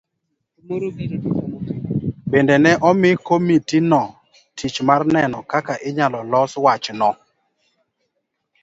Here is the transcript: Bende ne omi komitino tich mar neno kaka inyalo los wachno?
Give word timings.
Bende 2.31 2.55
ne 2.63 2.71
omi 2.89 3.11
komitino 3.27 4.01
tich 4.57 4.77
mar 4.87 5.01
neno 5.15 5.39
kaka 5.51 5.73
inyalo 5.87 6.19
los 6.31 6.51
wachno? 6.63 7.09